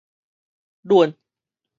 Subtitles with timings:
[0.83, 1.13] 碖